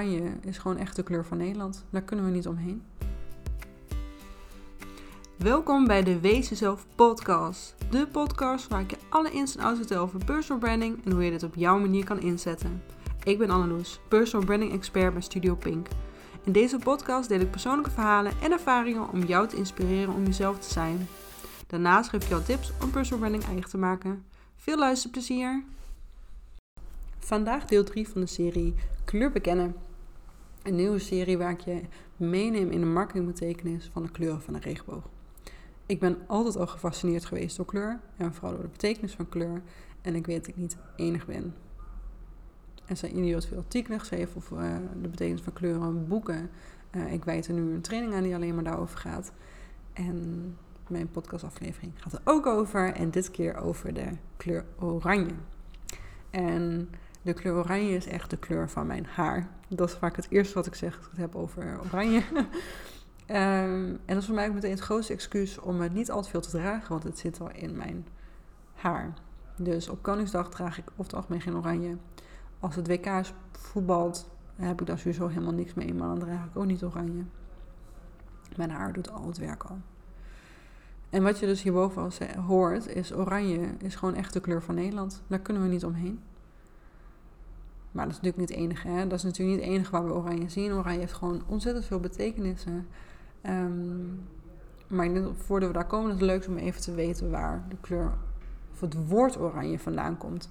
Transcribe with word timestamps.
Oranje 0.00 0.32
is 0.40 0.58
gewoon 0.58 0.76
echt 0.76 0.96
de 0.96 1.02
kleur 1.02 1.24
van 1.24 1.36
Nederland. 1.36 1.84
Daar 1.90 2.02
kunnen 2.02 2.24
we 2.24 2.30
niet 2.30 2.46
omheen. 2.46 2.82
Welkom 5.36 5.86
bij 5.86 6.02
de 6.02 6.20
Wees 6.20 6.48
Jezelf 6.48 6.86
podcast. 6.94 7.74
De 7.90 8.06
podcast 8.06 8.68
waar 8.68 8.80
ik 8.80 8.90
je 8.90 8.96
alle 9.08 9.30
ins 9.30 9.56
en 9.56 9.64
outs 9.64 9.78
vertel 9.78 10.02
over 10.02 10.24
personal 10.24 10.60
branding 10.60 11.04
en 11.04 11.12
hoe 11.12 11.24
je 11.24 11.30
dit 11.30 11.42
op 11.42 11.54
jouw 11.54 11.78
manier 11.78 12.04
kan 12.04 12.20
inzetten. 12.20 12.82
Ik 13.22 13.38
ben 13.38 13.50
Anneloes, 13.50 14.00
personal 14.08 14.46
branding 14.46 14.72
expert 14.72 15.12
bij 15.12 15.22
Studio 15.22 15.54
Pink. 15.54 15.88
In 16.44 16.52
deze 16.52 16.78
podcast 16.78 17.28
deel 17.28 17.40
ik 17.40 17.50
persoonlijke 17.50 17.90
verhalen 17.90 18.32
en 18.42 18.52
ervaringen 18.52 19.10
om 19.10 19.22
jou 19.22 19.48
te 19.48 19.56
inspireren 19.56 20.14
om 20.14 20.24
jezelf 20.24 20.58
te 20.58 20.72
zijn. 20.72 21.08
Daarnaast 21.66 22.08
geef 22.08 22.22
ik 22.22 22.28
jou 22.28 22.42
tips 22.42 22.72
om 22.82 22.90
personal 22.90 23.18
branding 23.18 23.44
eigen 23.44 23.70
te 23.70 23.78
maken. 23.78 24.24
Veel 24.56 24.78
luisterplezier! 24.78 25.64
Vandaag 27.18 27.64
deel 27.64 27.84
3 27.84 28.08
van 28.08 28.20
de 28.20 28.26
serie 28.26 28.74
Kleur 29.04 29.32
bekennen. 29.32 29.85
Een 30.66 30.74
nieuwe 30.74 30.98
serie 30.98 31.38
waar 31.38 31.50
ik 31.50 31.60
je 31.60 31.80
meeneem 32.16 32.70
in 32.70 32.80
de 32.80 32.86
marketingbetekenis 32.86 33.90
van 33.92 34.02
de 34.02 34.10
kleuren 34.10 34.42
van 34.42 34.54
de 34.54 34.60
regenboog. 34.60 35.08
Ik 35.86 36.00
ben 36.00 36.18
altijd 36.26 36.56
al 36.56 36.66
gefascineerd 36.66 37.24
geweest 37.24 37.56
door 37.56 37.66
kleur 37.66 38.00
en 38.16 38.34
vooral 38.34 38.52
door 38.52 38.62
de 38.62 38.68
betekenis 38.68 39.14
van 39.14 39.28
kleur. 39.28 39.62
En 40.02 40.14
ik 40.14 40.26
weet 40.26 40.38
dat 40.38 40.46
ik 40.46 40.56
niet 40.56 40.76
enig 40.96 41.26
ben. 41.26 41.54
Er 42.84 42.96
zijn 42.96 43.18
idioot 43.18 43.46
veel 43.46 43.56
artikelen 43.56 43.98
geschreven 43.98 44.36
over 44.36 44.62
uh, 44.62 44.76
de 45.02 45.08
betekenis 45.08 45.40
van 45.40 45.52
kleuren, 45.52 46.08
boeken. 46.08 46.50
Uh, 46.96 47.12
ik 47.12 47.24
wijd 47.24 47.46
er 47.46 47.54
nu 47.54 47.74
een 47.74 47.80
training 47.80 48.14
aan 48.14 48.22
die 48.22 48.34
alleen 48.34 48.54
maar 48.54 48.64
daarover 48.64 48.98
gaat. 48.98 49.32
En 49.92 50.56
mijn 50.88 51.10
podcastaflevering 51.10 51.92
gaat 51.96 52.12
er 52.12 52.20
ook 52.24 52.46
over. 52.46 52.92
En 52.92 53.10
dit 53.10 53.30
keer 53.30 53.56
over 53.56 53.94
de 53.94 54.08
kleur 54.36 54.64
oranje. 54.78 55.34
En 56.30 56.88
de 57.26 57.32
kleur 57.32 57.54
oranje 57.54 57.96
is 57.96 58.06
echt 58.06 58.30
de 58.30 58.36
kleur 58.36 58.70
van 58.70 58.86
mijn 58.86 59.06
haar. 59.06 59.48
Dat 59.68 59.88
is 59.88 59.94
vaak 59.94 60.16
het 60.16 60.26
eerste 60.30 60.54
wat 60.54 60.66
ik 60.66 60.74
zeg 60.74 60.96
als 60.96 61.04
ik 61.04 61.10
het 61.10 61.20
heb 61.20 61.36
over 61.36 61.78
oranje. 61.84 62.22
um, 62.36 62.46
en 63.28 64.00
dat 64.06 64.16
is 64.16 64.26
voor 64.26 64.34
mij 64.34 64.48
ook 64.48 64.54
meteen 64.54 64.70
het 64.70 64.80
grootste 64.80 65.12
excuus 65.12 65.58
om 65.58 65.80
het 65.80 65.92
niet 65.92 66.10
al 66.10 66.22
te 66.22 66.28
veel 66.28 66.40
te 66.40 66.50
dragen, 66.50 66.88
want 66.88 67.02
het 67.02 67.18
zit 67.18 67.40
al 67.40 67.50
in 67.50 67.76
mijn 67.76 68.06
haar. 68.74 69.14
Dus 69.56 69.88
op 69.88 70.02
Koningsdag 70.02 70.50
draag 70.50 70.78
ik 70.78 70.90
over 70.90 71.04
het 71.04 71.14
algemeen 71.14 71.40
geen 71.40 71.56
oranje. 71.56 71.96
Als 72.60 72.74
het 72.74 72.88
WK 72.88 73.06
is 73.06 73.32
voetbalt, 73.52 74.30
heb 74.56 74.80
ik 74.80 74.86
daar 74.86 74.98
sowieso 74.98 75.28
helemaal 75.28 75.52
niks 75.52 75.74
mee, 75.74 75.94
maar 75.94 76.08
dan 76.08 76.18
draag 76.18 76.44
ik 76.44 76.56
ook 76.56 76.66
niet 76.66 76.84
oranje. 76.84 77.24
Mijn 78.56 78.70
haar 78.70 78.92
doet 78.92 79.12
al 79.12 79.26
het 79.26 79.38
werk 79.38 79.62
al. 79.62 79.78
En 81.10 81.22
wat 81.22 81.38
je 81.38 81.46
dus 81.46 81.62
hierboven 81.62 82.02
al 82.02 82.42
hoort, 82.42 82.88
is 82.88 83.14
oranje 83.14 83.74
is 83.78 83.94
gewoon 83.94 84.14
echt 84.14 84.32
de 84.32 84.40
kleur 84.40 84.62
van 84.62 84.74
Nederland. 84.74 85.22
Daar 85.26 85.38
kunnen 85.38 85.62
we 85.62 85.68
niet 85.68 85.84
omheen. 85.84 86.20
Maar 87.96 88.06
dat 88.06 88.14
is 88.14 88.20
natuurlijk 88.22 88.50
niet 88.50 88.58
het 88.58 88.58
enige. 88.58 88.88
Hè? 88.88 89.06
Dat 89.06 89.18
is 89.18 89.24
natuurlijk 89.24 89.56
niet 89.56 89.66
het 89.66 89.74
enige 89.74 89.90
waar 89.90 90.06
we 90.06 90.12
oranje 90.12 90.48
zien. 90.48 90.72
Oranje 90.72 90.98
heeft 90.98 91.12
gewoon 91.12 91.42
ontzettend 91.46 91.84
veel 91.84 92.00
betekenissen. 92.00 92.86
Um, 93.42 94.20
maar 94.86 95.10
voordat 95.34 95.68
we 95.68 95.74
daar 95.74 95.86
komen, 95.86 96.06
is 96.06 96.14
het 96.14 96.24
leuk 96.24 96.46
om 96.46 96.56
even 96.56 96.80
te 96.80 96.94
weten 96.94 97.30
waar 97.30 97.64
de 97.68 97.76
kleur 97.80 98.12
of 98.72 98.80
het 98.80 99.08
woord 99.08 99.38
oranje 99.38 99.78
vandaan 99.78 100.18
komt. 100.18 100.50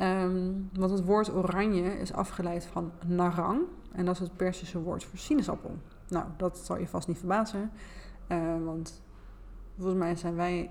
Um, 0.00 0.68
want 0.72 0.90
het 0.90 1.04
woord 1.04 1.34
oranje 1.34 1.98
is 1.98 2.12
afgeleid 2.12 2.64
van 2.64 2.92
narang. 3.06 3.60
En 3.92 4.04
dat 4.04 4.14
is 4.14 4.20
het 4.20 4.36
Persische 4.36 4.82
woord 4.82 5.04
voor 5.04 5.18
sinaasappel. 5.18 5.76
Nou, 6.08 6.24
dat 6.36 6.58
zal 6.58 6.78
je 6.78 6.88
vast 6.88 7.08
niet 7.08 7.18
verbazen. 7.18 7.70
Uh, 8.28 8.64
want 8.64 9.02
volgens 9.76 9.98
mij 9.98 10.16
zijn 10.16 10.36
wij. 10.36 10.70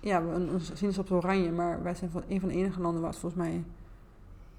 Ja, 0.00 0.20
een 0.20 0.60
sinaasappel 0.72 1.16
oranje, 1.16 1.52
maar 1.52 1.82
wij 1.82 1.94
zijn 1.94 2.10
van 2.10 2.22
een 2.28 2.40
van 2.40 2.48
de 2.48 2.54
enige 2.54 2.80
landen 2.80 3.00
waar 3.00 3.10
het 3.10 3.20
volgens 3.20 3.42
mij 3.42 3.64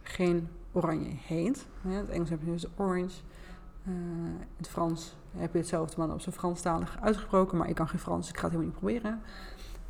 geen 0.08 0.48
oranje 0.72 1.16
heet. 1.26 1.68
In 1.84 1.90
het 1.90 2.10
Engels 2.10 2.30
heb 2.30 2.40
je 2.44 2.52
dus 2.52 2.66
orange. 2.76 3.22
Uh, 3.88 3.94
in 4.26 4.58
het 4.58 4.68
Frans 4.68 5.16
heb 5.38 5.52
je 5.52 5.58
hetzelfde, 5.58 5.96
maar 5.98 6.14
op 6.14 6.22
zijn 6.22 6.36
Franstalig 6.36 6.98
uitgesproken. 7.02 7.58
Maar 7.58 7.70
ik 7.70 7.76
kan 7.76 7.88
geen 7.88 8.00
Frans, 8.00 8.30
ik 8.30 8.38
ga 8.38 8.48
het 8.48 8.52
helemaal 8.52 8.72
niet 8.72 8.80
proberen. 8.80 9.22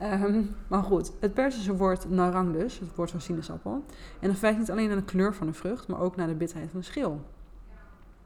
Um, 0.01 0.55
maar 0.67 0.83
goed, 0.83 1.11
het 1.19 1.33
Persische 1.33 1.75
woord 1.75 2.09
narang 2.09 2.53
dus, 2.53 2.79
het 2.79 2.95
woord 2.95 3.11
van 3.11 3.21
sinaasappel. 3.21 3.83
En 4.19 4.27
dat 4.27 4.31
verwijst 4.31 4.59
niet 4.59 4.71
alleen 4.71 4.87
naar 4.87 4.97
de 4.97 5.03
kleur 5.03 5.33
van 5.33 5.47
de 5.47 5.53
vrucht, 5.53 5.87
maar 5.87 5.99
ook 5.99 6.15
naar 6.15 6.27
de 6.27 6.35
bitterheid 6.35 6.71
van 6.71 6.79
de 6.79 6.85
schil. 6.85 7.21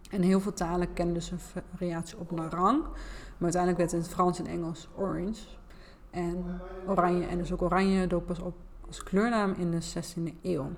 En 0.10 0.22
heel 0.22 0.40
veel 0.40 0.54
talen 0.54 0.94
kennen 0.94 1.14
dus 1.14 1.32
een 1.32 1.64
variatie 1.76 2.18
op 2.18 2.32
narang. 2.32 2.82
Maar 2.82 3.54
uiteindelijk 3.54 3.78
werd 3.78 3.92
het 3.92 4.00
in 4.00 4.06
het 4.06 4.16
Frans 4.16 4.40
en 4.40 4.48
Engels 4.48 4.90
orange. 4.96 5.44
En 6.10 6.62
oranje, 6.88 7.26
en 7.26 7.38
dus 7.38 7.52
ook 7.52 7.62
oranje 7.62 8.08
dook 8.08 8.26
pas 8.26 8.40
op 8.40 8.56
als 8.88 9.04
kleurnaam 9.04 9.54
in 9.58 9.72
de 9.72 9.82
16e 9.82 10.42
eeuw. 10.42 10.70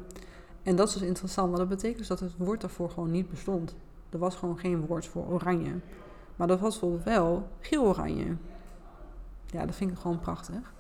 En 0.64 0.76
dat 0.76 0.88
is 0.88 0.94
dus 0.94 1.02
interessant, 1.02 1.48
want 1.48 1.60
dat 1.60 1.70
betekent 1.70 1.98
dus 1.98 2.08
dat 2.08 2.20
het 2.20 2.38
woord 2.38 2.62
daarvoor 2.62 2.90
gewoon 2.90 3.12
niet 3.12 3.30
bestond. 3.30 3.76
Er 4.10 4.20
was 4.20 4.36
gewoon 4.36 4.58
geen 4.58 4.86
woord 4.86 5.06
voor 5.06 5.28
oranje. 5.28 5.74
Maar 6.36 6.48
dat 6.48 6.60
was 6.60 6.80
bijvoorbeeld 6.80 7.04
wel 7.04 7.48
geel-oranje. 7.60 8.36
Ja, 9.46 9.66
dat 9.66 9.76
vind 9.76 9.92
ik 9.92 9.98
gewoon 9.98 10.20
prachtig. 10.20 10.74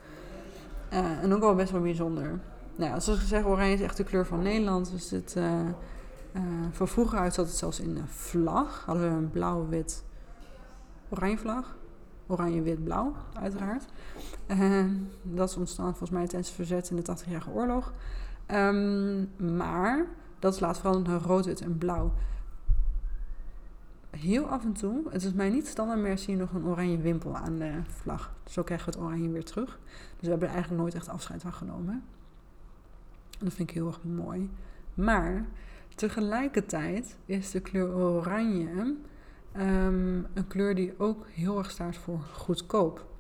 Uh, 0.93 1.23
en 1.23 1.33
ook 1.33 1.39
wel 1.39 1.55
best 1.55 1.71
wel 1.71 1.81
bijzonder. 1.81 2.39
Nou 2.75 2.91
ja, 2.91 2.99
zoals 2.99 3.19
gezegd, 3.19 3.45
oranje 3.45 3.73
is 3.73 3.81
echt 3.81 3.97
de 3.97 4.03
kleur 4.03 4.25
van 4.25 4.41
Nederland. 4.41 4.91
Dus 4.91 5.11
het, 5.11 5.35
uh, 5.37 5.59
uh, 6.33 6.41
van 6.71 6.87
vroeger 6.87 7.19
uit 7.19 7.33
zat 7.33 7.45
het 7.45 7.55
zelfs 7.55 7.79
in 7.79 7.93
de 7.93 8.05
vlag. 8.05 8.83
Hadden 8.85 9.03
we 9.03 9.15
een 9.17 9.29
blauw-wit 9.29 10.03
oranje 11.09 11.37
vlag. 11.37 11.77
Oranje, 12.27 12.61
wit, 12.61 12.83
blauw, 12.83 13.13
uiteraard. 13.33 13.83
dat 15.21 15.49
is 15.49 15.57
ontstaan 15.57 15.89
volgens 15.89 16.09
mij 16.09 16.27
tijdens 16.27 16.47
het 16.47 16.55
verzet 16.55 16.89
in 16.89 16.95
de 16.95 17.17
80-jarige 17.17 17.49
oorlog. 17.49 17.93
Um, 18.53 19.29
maar 19.55 20.05
dat 20.39 20.53
is 20.53 20.59
later 20.59 20.81
veranderd 20.81 21.07
naar 21.07 21.21
rood, 21.21 21.45
wit 21.45 21.61
en 21.61 21.77
blauw. 21.77 22.13
Heel 24.09 24.45
af 24.45 24.63
en 24.63 24.73
toe, 24.73 25.03
het 25.09 25.23
is 25.23 25.33
mij 25.33 25.49
niet 25.49 25.67
standaard 25.67 25.99
meer, 25.99 26.17
zie 26.17 26.33
je 26.33 26.39
nog 26.39 26.53
een 26.53 26.65
oranje 26.65 26.97
wimpel 26.97 27.35
aan 27.37 27.57
de 27.57 27.71
vlag. 27.87 28.33
Zo 28.45 28.63
krijgen 28.63 28.85
we 28.85 28.97
het 28.97 29.05
oranje 29.05 29.29
weer 29.29 29.45
terug. 29.45 29.79
Dus 29.85 30.21
we 30.21 30.29
hebben 30.29 30.47
er 30.47 30.53
eigenlijk 30.53 30.81
nooit 30.81 30.95
echt 30.95 31.09
afscheid 31.09 31.41
van 31.41 31.53
genomen. 31.53 32.03
Dat 33.39 33.53
vind 33.53 33.69
ik 33.69 33.75
heel 33.75 33.87
erg 33.87 34.03
mooi. 34.03 34.49
Maar 34.93 35.45
tegelijkertijd 35.95 37.17
is 37.25 37.51
de 37.51 37.59
kleur 37.59 37.93
oranje 37.93 38.95
um, 39.57 40.27
een 40.33 40.47
kleur 40.47 40.75
die 40.75 40.93
ook 40.97 41.25
heel 41.29 41.57
erg 41.57 41.71
staat 41.71 41.95
voor 41.95 42.19
goedkoop. 42.19 43.10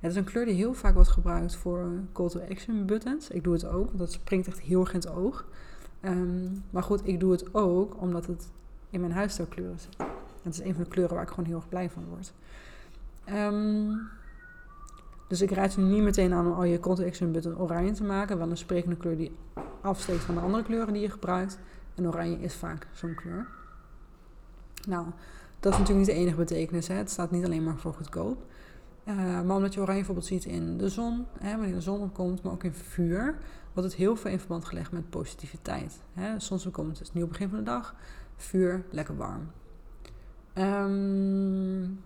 Het 0.00 0.10
is 0.10 0.16
een 0.16 0.24
kleur 0.24 0.44
die 0.44 0.54
heel 0.54 0.74
vaak 0.74 0.94
wordt 0.94 1.08
gebruikt 1.08 1.56
voor 1.56 1.90
call 2.12 2.28
to 2.28 2.40
action 2.50 2.86
buttons. 2.86 3.30
Ik 3.30 3.44
doe 3.44 3.52
het 3.52 3.66
ook, 3.66 3.86
want 3.86 3.98
dat 3.98 4.12
springt 4.12 4.46
echt 4.46 4.60
heel 4.60 4.80
erg 4.80 4.92
in 4.92 4.98
het 4.98 5.08
oog. 5.08 5.44
Um, 6.02 6.64
maar 6.70 6.82
goed, 6.82 7.06
ik 7.06 7.20
doe 7.20 7.32
het 7.32 7.54
ook 7.54 8.00
omdat 8.00 8.26
het 8.26 8.48
in 8.90 9.00
mijn 9.00 9.12
huisstijlkleuren 9.12 9.78
zit. 9.78 9.96
Het 10.42 10.52
is 10.52 10.60
een 10.60 10.74
van 10.74 10.82
de 10.82 10.88
kleuren 10.88 11.14
waar 11.14 11.24
ik 11.24 11.30
gewoon 11.30 11.44
heel 11.44 11.56
erg 11.56 11.68
blij 11.68 11.90
van 11.90 12.04
word. 12.08 12.32
Um, 13.28 14.08
dus 15.28 15.40
ik 15.40 15.50
raad 15.50 15.74
je 15.74 15.80
niet 15.80 16.02
meteen 16.02 16.32
aan 16.32 16.46
om 16.46 16.52
al 16.52 16.64
je 16.64 16.80
call 16.80 16.94
to 16.94 17.04
action 17.04 17.32
button 17.32 17.58
oranje 17.58 17.92
te 17.92 18.04
maken. 18.04 18.38
Wel 18.38 18.50
een 18.50 18.56
sprekende 18.56 18.96
kleur 18.96 19.16
die 19.16 19.36
afsteekt 19.80 20.22
van 20.22 20.34
de 20.34 20.40
andere 20.40 20.62
kleuren 20.62 20.92
die 20.92 21.02
je 21.02 21.10
gebruikt. 21.10 21.58
En 21.94 22.06
oranje 22.06 22.38
is 22.38 22.54
vaak 22.54 22.86
zo'n 22.92 23.14
kleur. 23.14 23.46
Nou, 24.88 25.06
dat 25.60 25.72
is 25.72 25.78
natuurlijk 25.78 26.06
niet 26.06 26.16
de 26.16 26.22
enige 26.22 26.36
betekenis. 26.36 26.88
Hè. 26.88 26.94
Het 26.94 27.10
staat 27.10 27.30
niet 27.30 27.44
alleen 27.44 27.64
maar 27.64 27.76
voor 27.76 27.94
goedkoop. 27.94 28.44
Uh, 29.08 29.42
maar 29.42 29.56
omdat 29.56 29.74
je 29.74 29.80
oranje 29.80 29.96
bijvoorbeeld 29.96 30.26
ziet 30.26 30.44
in 30.44 30.78
de 30.78 30.88
zon, 30.88 31.26
hè, 31.38 31.56
wanneer 31.56 31.74
de 31.74 31.80
zon 31.80 32.00
opkomt, 32.00 32.42
maar 32.42 32.52
ook 32.52 32.64
in 32.64 32.72
vuur, 32.72 33.38
wordt 33.72 33.88
het 33.88 33.98
heel 33.98 34.16
veel 34.16 34.30
in 34.30 34.38
verband 34.38 34.64
gelegd 34.64 34.92
met 34.92 35.10
positiviteit. 35.10 36.00
Hè. 36.12 36.40
Zonsopkomst 36.40 37.00
is 37.00 37.06
het 37.06 37.16
nieuw 37.16 37.26
begin 37.26 37.48
van 37.48 37.58
de 37.58 37.64
dag, 37.64 37.94
vuur, 38.36 38.84
lekker 38.90 39.16
warm. 39.16 39.50
Um, 40.58 42.00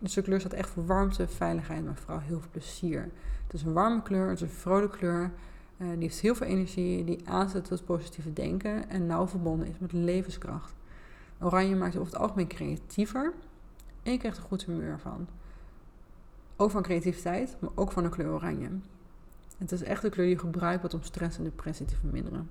dus 0.00 0.14
de 0.14 0.22
kleur 0.22 0.40
staat 0.40 0.52
echt 0.52 0.70
voor 0.70 0.86
warmte, 0.86 1.28
veiligheid, 1.28 1.84
maar 1.84 1.96
vooral 1.96 2.20
heel 2.20 2.40
veel 2.40 2.50
plezier. 2.50 3.10
Het 3.44 3.52
is 3.52 3.62
een 3.62 3.72
warme 3.72 4.02
kleur, 4.02 4.28
het 4.28 4.40
is 4.40 4.42
een 4.42 4.54
vrolijke 4.54 4.96
kleur. 4.96 5.32
Uh, 5.76 5.88
die 5.88 5.98
heeft 5.98 6.20
heel 6.20 6.34
veel 6.34 6.46
energie, 6.46 7.04
die 7.04 7.28
aanzet 7.28 7.64
tot 7.64 7.84
positieve 7.84 8.32
denken 8.32 8.90
en 8.90 9.06
nauw 9.06 9.26
verbonden 9.26 9.66
is 9.66 9.78
met 9.78 9.92
levenskracht. 9.92 10.74
Oranje 11.40 11.76
maakt 11.76 11.92
je 11.92 11.98
over 12.00 12.12
het 12.12 12.22
algemeen 12.22 12.48
creatiever 12.48 13.32
en 14.02 14.12
je 14.12 14.18
krijgt 14.18 14.36
er 14.36 14.42
goed 14.42 14.64
humeur 14.64 14.98
van. 14.98 15.26
Ook 16.60 16.70
van 16.70 16.82
creativiteit, 16.82 17.56
maar 17.58 17.70
ook 17.74 17.92
van 17.92 18.02
de 18.02 18.08
kleur 18.08 18.32
oranje. 18.32 18.68
Het 19.58 19.72
is 19.72 19.82
echt 19.82 20.02
de 20.02 20.08
kleur 20.08 20.26
die 20.26 20.34
je 20.34 20.40
gebruikt 20.40 20.80
wordt 20.80 20.94
om 20.94 21.02
stress 21.02 21.38
en 21.38 21.44
depressie 21.44 21.86
te 21.86 21.96
verminderen. 21.96 22.50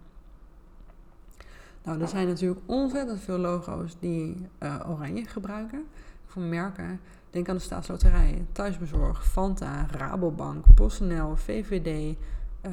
Nou, 1.84 2.02
er 2.02 2.08
zijn 2.08 2.28
natuurlijk 2.28 2.62
ontzettend 2.66 3.20
veel 3.20 3.38
logo's 3.38 3.96
die 4.00 4.48
uh, 4.60 4.86
oranje 4.88 5.26
gebruiken 5.26 5.86
voor 6.26 6.42
merken. 6.42 7.00
Denk 7.30 7.50
aan 7.50 7.56
de 7.56 7.62
staatsloterij, 7.62 8.46
thuisbezorg, 8.52 9.26
Fanta, 9.26 9.86
Rabobank, 9.92 10.66
PostNL, 10.76 11.36
VVD, 11.36 12.18
uh, 12.66 12.72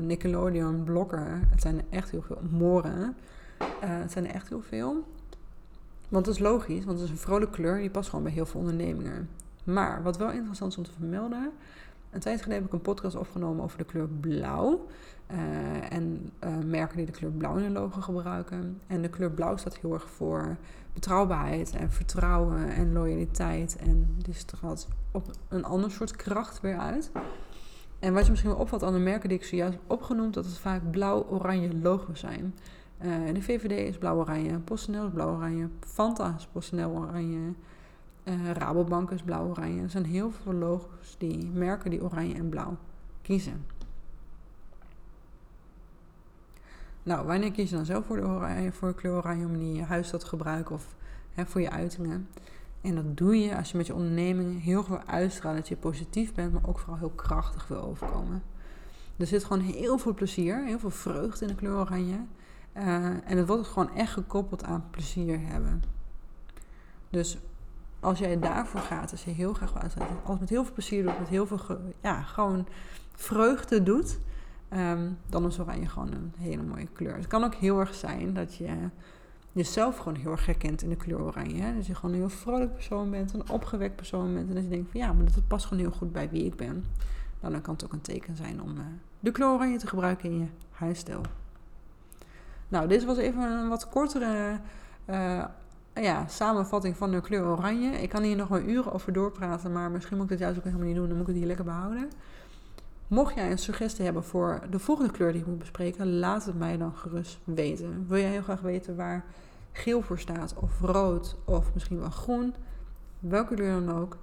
Nickelodeon, 0.00 0.84
Blokker. 0.84 1.40
Het 1.50 1.60
zijn 1.60 1.78
er 1.78 1.84
echt 1.90 2.10
heel 2.10 2.22
veel. 2.22 2.40
Moren. 2.50 3.16
Uh, 3.60 3.66
het 3.80 4.12
zijn 4.12 4.26
er 4.26 4.34
echt 4.34 4.48
heel 4.48 4.62
veel. 4.62 5.04
Want 6.08 6.24
dat 6.24 6.34
is 6.34 6.40
logisch, 6.40 6.84
want 6.84 6.98
het 6.98 7.06
is 7.06 7.12
een 7.12 7.22
vrolijke 7.22 7.54
kleur 7.54 7.78
die 7.78 7.90
past 7.90 8.08
gewoon 8.08 8.24
bij 8.24 8.32
heel 8.32 8.46
veel 8.46 8.60
ondernemingen. 8.60 9.28
Maar 9.64 10.02
wat 10.02 10.16
wel 10.16 10.30
interessant 10.30 10.72
is 10.72 10.78
om 10.78 10.84
te 10.84 10.92
vermelden, 10.98 11.52
Een 12.10 12.20
tijd 12.20 12.42
geleden 12.42 12.62
heb 12.62 12.72
ik 12.72 12.78
een 12.78 12.94
podcast 12.94 13.16
opgenomen 13.16 13.64
over 13.64 13.78
de 13.78 13.84
kleur 13.84 14.08
blauw. 14.08 14.86
Uh, 15.30 15.92
en 15.92 16.32
uh, 16.44 16.58
merken 16.64 16.96
die 16.96 17.06
de 17.06 17.12
kleur 17.12 17.30
blauw 17.30 17.56
in 17.56 17.62
hun 17.62 17.72
logo 17.72 18.00
gebruiken. 18.00 18.80
En 18.86 19.02
de 19.02 19.08
kleur 19.08 19.30
blauw 19.30 19.56
staat 19.56 19.76
heel 19.76 19.92
erg 19.92 20.10
voor 20.10 20.56
betrouwbaarheid 20.92 21.74
en 21.74 21.90
vertrouwen 21.90 22.68
en 22.68 22.92
loyaliteit. 22.92 23.76
En 23.76 24.14
die 24.18 24.34
straalt 24.34 24.88
op 25.10 25.30
een 25.48 25.64
ander 25.64 25.90
soort 25.90 26.16
kracht 26.16 26.60
weer 26.60 26.78
uit. 26.78 27.10
En 27.98 28.12
wat 28.12 28.24
je 28.24 28.30
misschien 28.30 28.50
wel 28.50 28.60
opvalt 28.60 28.82
aan 28.82 28.92
de 28.92 28.98
merken 28.98 29.28
die 29.28 29.38
ik 29.38 29.44
zojuist 29.44 29.72
heb 29.72 29.90
opgenoemd, 29.90 30.34
dat 30.34 30.44
het 30.44 30.58
vaak 30.58 30.90
blauw-oranje 30.90 31.74
logo's 31.82 32.20
zijn. 32.20 32.54
Uh, 33.04 33.34
de 33.34 33.42
VVD 33.42 33.88
is 33.88 33.98
blauw-oranje, 33.98 34.58
PostNL 34.58 35.06
is 35.06 35.12
blauw-oranje, 35.12 35.68
Fanta 35.80 36.34
is 36.38 36.48
PostNL-oranje, 36.52 37.54
uh, 38.24 38.50
Rabobank 38.50 39.10
is 39.10 39.22
blauw-oranje. 39.22 39.82
Er 39.82 39.90
zijn 39.90 40.04
heel 40.04 40.30
veel 40.30 40.52
logo's 40.52 41.14
die 41.18 41.46
merken 41.46 41.90
die 41.90 42.02
oranje 42.02 42.34
en 42.34 42.48
blauw 42.48 42.76
kiezen. 43.22 43.66
Nou, 47.02 47.26
wanneer 47.26 47.52
kies 47.52 47.70
je 47.70 47.76
dan 47.76 47.84
zelf 47.84 48.06
voor 48.06 48.16
de, 48.16 48.22
oranje, 48.22 48.72
voor 48.72 48.94
kleur 48.94 49.14
oranje 49.14 49.46
om 49.46 49.54
in 49.54 49.74
je 49.74 49.82
huis 49.82 50.10
te 50.10 50.20
gebruiken 50.20 50.74
of 50.74 50.94
hè, 51.34 51.46
voor 51.46 51.60
je 51.60 51.70
uitingen? 51.70 52.28
En 52.80 52.94
dat 52.94 53.16
doe 53.16 53.40
je 53.40 53.56
als 53.56 53.70
je 53.70 53.76
met 53.76 53.86
je 53.86 53.94
onderneming 53.94 54.62
heel 54.62 54.84
veel 54.84 55.00
uitstraalt 55.06 55.56
dat 55.56 55.68
je 55.68 55.76
positief 55.76 56.34
bent, 56.34 56.52
maar 56.52 56.66
ook 56.66 56.78
vooral 56.78 56.98
heel 56.98 57.10
krachtig 57.10 57.68
wil 57.68 57.82
overkomen. 57.82 58.42
Er 59.16 59.26
zit 59.26 59.44
gewoon 59.44 59.62
heel 59.62 59.98
veel 59.98 60.14
plezier, 60.14 60.64
heel 60.64 60.78
veel 60.78 60.90
vreugde 60.90 61.44
in 61.44 61.50
de 61.50 61.54
kleur 61.56 61.76
oranje. 61.76 62.18
Uh, 62.76 63.04
en 63.04 63.36
het 63.36 63.46
wordt 63.46 63.66
gewoon 63.66 63.94
echt 63.94 64.12
gekoppeld 64.12 64.64
aan 64.64 64.84
plezier 64.90 65.40
hebben. 65.40 65.82
Dus 67.10 67.38
als 68.02 68.18
jij 68.18 68.38
daarvoor 68.38 68.80
gaat, 68.80 69.10
als 69.10 69.24
je 69.24 69.30
heel 69.30 69.52
graag 69.52 69.72
als 70.24 70.38
met 70.38 70.48
heel 70.48 70.64
veel 70.64 70.72
plezier 70.72 71.02
doet, 71.02 71.18
met 71.18 71.28
heel 71.28 71.46
veel, 71.46 71.60
ja, 72.00 72.22
gewoon 72.22 72.66
vreugde 73.14 73.82
doet, 73.82 74.18
um, 74.72 75.18
dan 75.26 75.46
is 75.46 75.58
oranje 75.58 75.88
gewoon 75.88 76.12
een 76.12 76.32
hele 76.38 76.62
mooie 76.62 76.88
kleur. 76.92 77.16
Het 77.16 77.26
kan 77.26 77.44
ook 77.44 77.54
heel 77.54 77.80
erg 77.80 77.94
zijn 77.94 78.34
dat 78.34 78.54
je 78.54 78.68
jezelf 79.52 79.96
gewoon 79.96 80.14
heel 80.14 80.30
erg 80.30 80.46
herkent 80.46 80.82
in 80.82 80.88
de 80.88 80.96
kleur 80.96 81.20
oranje. 81.20 81.62
Hè? 81.62 81.72
Je 81.82 81.94
gewoon 81.94 82.10
een 82.10 82.20
heel 82.20 82.28
vrolijk 82.28 82.72
persoon 82.72 83.10
bent, 83.10 83.32
een 83.32 83.50
opgewekt 83.50 83.96
persoon 83.96 84.34
bent. 84.34 84.48
En 84.48 84.54
dat 84.54 84.62
je 84.62 84.70
denkt 84.70 84.90
van 84.90 85.00
ja, 85.00 85.12
maar 85.12 85.24
dat 85.24 85.48
past 85.48 85.66
gewoon 85.66 85.82
heel 85.82 85.92
goed 85.92 86.12
bij 86.12 86.30
wie 86.30 86.44
ik 86.44 86.56
ben. 86.56 86.84
Dan 87.40 87.60
kan 87.60 87.74
het 87.74 87.84
ook 87.84 87.92
een 87.92 88.00
teken 88.00 88.36
zijn 88.36 88.62
om 88.62 88.76
uh, 88.76 88.82
de 89.20 89.30
kleur 89.30 89.48
oranje 89.48 89.78
te 89.78 89.86
gebruiken 89.86 90.30
in 90.30 90.38
je 90.38 90.46
huisstijl. 90.70 91.20
Nou, 92.68 92.88
dit 92.88 93.04
was 93.04 93.16
even 93.16 93.42
een 93.42 93.68
wat 93.68 93.88
kortere 93.88 94.60
uh, 95.06 95.44
ja, 95.94 96.26
samenvatting 96.28 96.96
van 96.96 97.10
de 97.10 97.20
kleur 97.20 97.44
oranje. 97.44 97.90
Ik 97.90 98.08
kan 98.08 98.22
hier 98.22 98.36
nog 98.36 98.48
wel 98.48 98.60
uren 98.60 98.92
over 98.92 99.12
doorpraten, 99.12 99.72
maar 99.72 99.90
misschien 99.90 100.16
moet 100.16 100.24
ik 100.24 100.30
het 100.30 100.40
juist 100.40 100.58
ook 100.58 100.64
helemaal 100.64 100.86
niet 100.86 100.96
doen. 100.96 101.08
Dan 101.08 101.16
moet 101.16 101.26
ik 101.28 101.32
het 101.32 101.36
hier 101.36 101.46
lekker 101.46 101.64
behouden. 101.64 102.10
Mocht 103.06 103.34
jij 103.34 103.50
een 103.50 103.58
suggestie 103.58 104.04
hebben 104.04 104.24
voor 104.24 104.60
de 104.70 104.78
volgende 104.78 105.12
kleur 105.12 105.32
die 105.32 105.40
ik 105.40 105.46
moet 105.46 105.58
bespreken, 105.58 106.18
laat 106.18 106.44
het 106.44 106.58
mij 106.58 106.76
dan 106.76 106.96
gerust 106.96 107.38
weten. 107.44 108.04
Wil 108.08 108.18
jij 108.18 108.30
heel 108.30 108.42
graag 108.42 108.60
weten 108.60 108.96
waar 108.96 109.24
geel 109.72 110.02
voor 110.02 110.18
staat, 110.18 110.54
of 110.54 110.80
rood, 110.80 111.36
of 111.44 111.74
misschien 111.74 111.98
wel 111.98 112.10
groen? 112.10 112.54
Welke 113.18 113.54
kleur 113.54 113.84
dan 113.84 113.96
ook, 113.96 114.16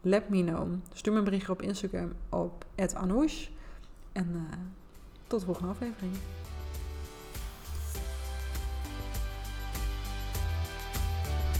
let 0.00 0.28
me 0.28 0.44
know. 0.44 0.68
Stuur 0.92 1.12
me 1.12 1.18
een 1.18 1.24
berichtje 1.24 1.52
op 1.52 1.62
Instagram 1.62 2.12
op 2.28 2.64
@anoush. 2.94 3.48
En 4.12 4.28
uh, 4.34 4.40
tot 5.26 5.40
de 5.40 5.46
volgende 5.46 5.70
aflevering. 5.70 6.12